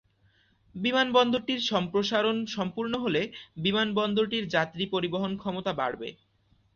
বিমানবন্দরটির 0.75 1.61
সম্প্রসারণ 1.71 2.37
সম্পূর্ণ 2.55 2.93
হলে 2.99 3.21
বিমানবন্দরটির 3.57 4.45
যাত্রী 4.55 4.83
পরিবহন 4.93 5.31
ক্ষমতা 5.41 5.71
বাড়বে। 5.73 6.09